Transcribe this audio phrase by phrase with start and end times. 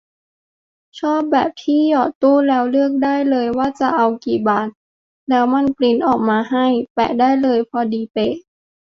[0.99, 4.69] ชอบแบบที่หยอดตู้แล้วเลือกได้เลยว่าจะเอากี่บาท
[5.29, 8.33] แล้วมันปรินท์ออกมาให้ แปะได้เลย พอดีเป๊ะ